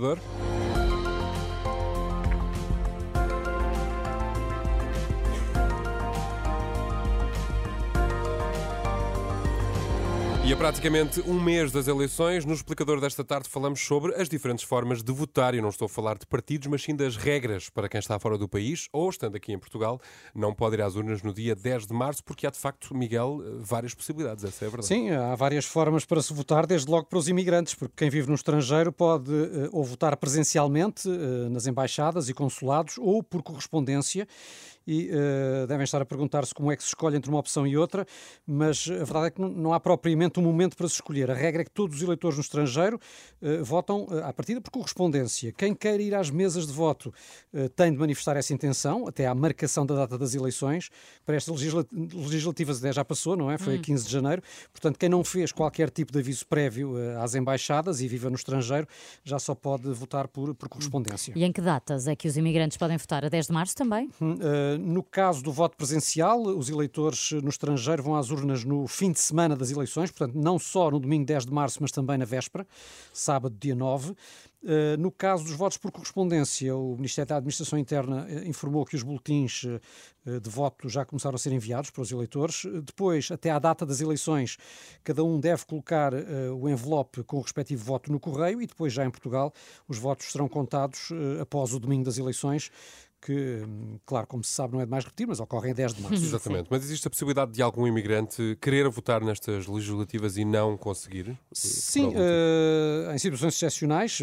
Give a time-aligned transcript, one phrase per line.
[0.00, 0.18] Var.
[10.46, 14.64] E a praticamente um mês das eleições, no explicador desta tarde falamos sobre as diferentes
[14.64, 15.56] formas de votar.
[15.56, 18.38] E não estou a falar de partidos, mas sim das regras para quem está fora
[18.38, 20.00] do país ou, estando aqui em Portugal,
[20.32, 23.42] não pode ir às urnas no dia 10 de março, porque há de facto, Miguel,
[23.58, 24.44] várias possibilidades.
[24.44, 24.86] Essa é a verdade.
[24.86, 28.28] Sim, há várias formas para se votar, desde logo para os imigrantes, porque quem vive
[28.28, 34.28] no estrangeiro pode eh, ou votar presencialmente eh, nas embaixadas e consulados ou por correspondência
[34.86, 37.76] e uh, devem estar a perguntar-se como é que se escolhe entre uma opção e
[37.76, 38.06] outra,
[38.46, 41.30] mas a verdade é que não há propriamente um momento para se escolher.
[41.30, 43.00] A regra é que todos os eleitores no estrangeiro
[43.40, 45.52] uh, votam uh, à partida por correspondência.
[45.52, 47.12] Quem quer ir às mesas de voto
[47.74, 50.90] tem de manifestar essa intenção, até à marcação da data das eleições.
[51.24, 51.54] Para estas
[52.12, 53.58] legislativas, já passou, não é?
[53.58, 53.80] Foi hum.
[53.80, 54.42] a 15 de janeiro.
[54.72, 58.86] Portanto, quem não fez qualquer tipo de aviso prévio às embaixadas e viva no estrangeiro
[59.24, 61.32] já só pode votar por, por correspondência.
[61.34, 63.24] E em que datas é que os imigrantes podem votar?
[63.24, 64.10] A 10 de março também?
[64.20, 64.36] Hum,
[64.78, 69.20] no caso do voto presencial, os eleitores no estrangeiro vão às urnas no fim de
[69.20, 72.66] semana das eleições, portanto, não só no domingo 10 de março, mas também na véspera,
[73.12, 74.14] sábado, dia 9.
[74.68, 78.96] Eh, no caso dos votos por correspondência, o Ministério da Administração Interna eh, informou que
[78.96, 82.66] os boletins eh, de voto já começaram a ser enviados para os eleitores.
[82.82, 84.56] Depois, até à data das eleições,
[85.04, 86.12] cada um deve colocar
[86.52, 89.52] o envelope com o respectivo voto no correio e depois, já em Portugal,
[89.86, 92.72] os votos serão contados após o domingo das eleições
[93.20, 93.62] que,
[94.04, 96.24] claro, como se sabe, não é de mais repetir, mas ocorre em 10 de março.
[96.24, 96.68] Exatamente.
[96.70, 101.36] Mas existe a possibilidade de algum imigrante querer votar nestas legislativas e não conseguir?
[101.52, 104.22] Sim, uh, em situações excepcionais,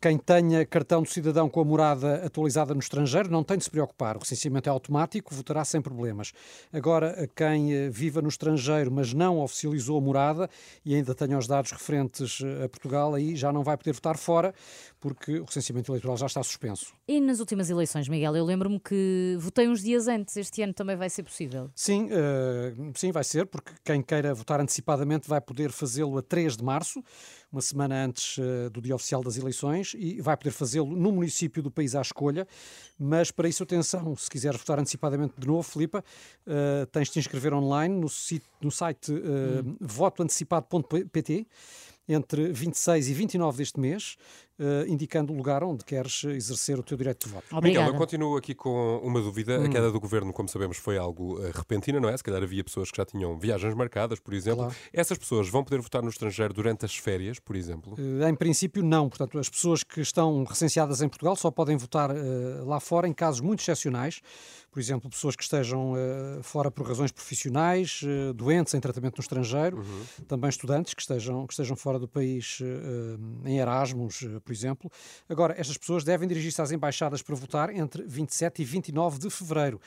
[0.00, 3.70] quem tenha cartão de cidadão com a morada atualizada no estrangeiro não tem de se
[3.70, 4.16] preocupar.
[4.16, 6.32] O recenseamento é automático, votará sem problemas.
[6.72, 10.50] Agora, quem eh, viva no estrangeiro, mas não oficializou a morada
[10.84, 14.54] e ainda tenha os dados referentes a Portugal, aí já não vai poder votar fora,
[15.00, 16.94] porque o recenseamento eleitoral já está suspenso.
[17.06, 20.36] E nas últimas eleições, Miguel, eu lembro-me que votei uns dias antes.
[20.36, 21.70] Este ano também vai ser possível?
[21.74, 26.56] Sim, uh, sim, vai ser, porque quem queira votar antecipadamente vai poder fazê-lo a 3
[26.56, 27.02] de março,
[27.50, 31.62] uma semana antes uh, do dia oficial das eleições, e vai poder fazê-lo no município
[31.62, 32.46] do país à escolha.
[32.98, 36.04] Mas para isso, atenção, se quiseres votar antecipadamente de novo, Filipa,
[36.46, 38.08] uh, tens de te inscrever online no,
[38.60, 39.76] no site hum.
[39.80, 41.46] votoantecipado.pt
[42.08, 44.16] entre 26 e 29 deste mês,
[44.58, 47.44] uh, indicando o lugar onde queres exercer o teu direito de voto.
[47.56, 47.86] Obrigada.
[47.86, 49.60] Miguel, eu continuo aqui com uma dúvida.
[49.60, 49.64] Hum.
[49.64, 52.16] A queda do governo, como sabemos, foi algo uh, repentina, não é?
[52.16, 54.64] Se calhar havia pessoas que já tinham viagens marcadas, por exemplo.
[54.64, 54.74] Claro.
[54.92, 57.94] Essas pessoas vão poder votar no estrangeiro durante as férias, por exemplo?
[57.94, 59.08] Uh, em princípio, não.
[59.08, 62.10] Portanto, as pessoas que estão recenseadas em Portugal só podem votar
[62.64, 64.20] lá fora em casos muito excepcionais.
[64.70, 65.94] Por exemplo, pessoas que estejam
[66.42, 68.00] fora por razões profissionais,
[68.34, 70.24] doentes em tratamento no estrangeiro, uhum.
[70.26, 72.58] também estudantes que estejam, que estejam fora do país
[73.44, 74.90] em Erasmus, por exemplo.
[75.28, 79.80] Agora, estas pessoas devem dirigir-se às embaixadas para votar entre 27 e 29 de fevereiro.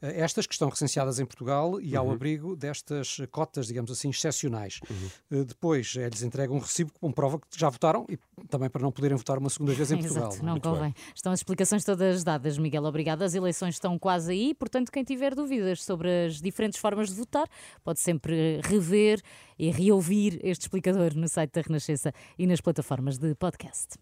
[0.00, 2.12] Eh, estas que estão recenseadas em Portugal e ao uhum.
[2.12, 4.80] abrigo destas cotas, digamos assim, excepcionais.
[4.88, 5.40] Uhum.
[5.40, 8.92] Eh, depois é-lhes entrega um recibo com prova que já votaram e também para não
[8.92, 10.28] poderem votar uma segunda vez em Portugal.
[10.28, 10.94] Exato, não convém.
[11.14, 12.84] Estão as explicações todas dadas, Miguel.
[12.84, 13.22] Obrigado.
[13.22, 17.48] As eleições estão quase aí, portanto, quem tiver dúvidas sobre as diferentes formas de votar,
[17.82, 19.20] pode sempre rever
[19.58, 23.98] e reouvir este explicador no site da Renascença e nas plataformas de podcast.